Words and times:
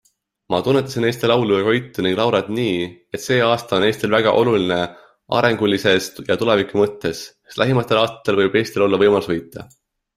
Ma 0.51 0.59
tunnetasin 0.67 1.03
Eesti 1.09 1.27
laulu 1.31 1.57
ja 1.59 1.65
Koitu 1.67 2.05
ning 2.05 2.15
Laurat 2.19 2.49
nii, 2.59 2.79
et 3.19 3.25
see 3.27 3.37
aasta 3.49 3.79
on 3.79 3.87
Eestil 3.89 4.13
väga 4.17 4.35
oluline 4.41 4.81
arengulises 5.41 6.11
ja 6.33 6.41
tuleviku 6.43 6.83
mõttes, 6.85 7.25
sest 7.51 7.65
lähimatel 7.67 8.05
aastatel 8.05 8.45
võib 8.45 8.63
Eestil 8.63 8.89
olla 8.91 9.05
võimalus 9.07 9.35
võita. 9.35 9.73